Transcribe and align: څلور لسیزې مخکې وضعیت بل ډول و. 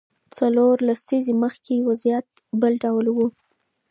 څلور 0.37 0.75
لسیزې 0.87 1.33
مخکې 1.43 1.75
وضعیت 1.87 2.27
بل 2.61 2.73
ډول 2.83 3.05
و. 3.15 3.17